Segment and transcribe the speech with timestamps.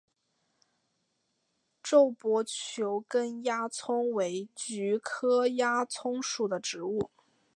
[1.83, 7.11] 皱波球根鸦葱为菊科鸦葱属的植物。